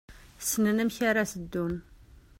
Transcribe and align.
Ssnen 0.41 0.81
amek 0.81 0.97
ara 1.09 1.23
s-ddun. 1.31 1.73